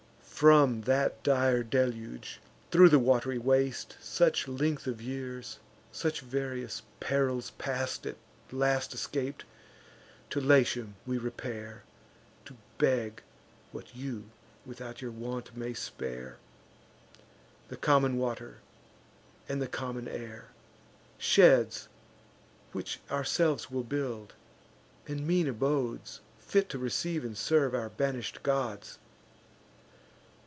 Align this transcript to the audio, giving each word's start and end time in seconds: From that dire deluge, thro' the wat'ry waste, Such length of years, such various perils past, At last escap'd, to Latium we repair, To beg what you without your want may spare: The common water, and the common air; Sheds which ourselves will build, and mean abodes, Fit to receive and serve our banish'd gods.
From 0.41 0.81
that 0.85 1.21
dire 1.21 1.61
deluge, 1.61 2.39
thro' 2.71 2.87
the 2.87 2.97
wat'ry 2.97 3.37
waste, 3.37 3.95
Such 4.01 4.47
length 4.47 4.87
of 4.87 4.99
years, 4.99 5.59
such 5.91 6.21
various 6.21 6.81
perils 6.99 7.51
past, 7.59 8.07
At 8.07 8.15
last 8.51 8.91
escap'd, 8.95 9.43
to 10.31 10.41
Latium 10.41 10.95
we 11.05 11.19
repair, 11.19 11.83
To 12.45 12.57
beg 12.79 13.21
what 13.71 13.95
you 13.95 14.31
without 14.65 14.99
your 14.99 15.11
want 15.11 15.55
may 15.55 15.75
spare: 15.75 16.37
The 17.67 17.77
common 17.77 18.17
water, 18.17 18.61
and 19.47 19.61
the 19.61 19.67
common 19.67 20.07
air; 20.07 20.45
Sheds 21.19 21.87
which 22.71 22.99
ourselves 23.11 23.69
will 23.69 23.83
build, 23.83 24.33
and 25.07 25.27
mean 25.27 25.47
abodes, 25.47 26.19
Fit 26.39 26.67
to 26.69 26.79
receive 26.79 27.23
and 27.23 27.37
serve 27.37 27.75
our 27.75 27.89
banish'd 27.89 28.41
gods. 28.41 28.97